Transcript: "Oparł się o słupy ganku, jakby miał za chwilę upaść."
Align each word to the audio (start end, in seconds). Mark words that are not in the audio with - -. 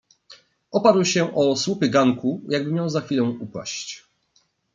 "Oparł 0.71 1.05
się 1.05 1.35
o 1.35 1.55
słupy 1.55 1.89
ganku, 1.89 2.41
jakby 2.49 2.71
miał 2.71 2.89
za 2.89 3.01
chwilę 3.01 3.23
upaść." 3.23 4.05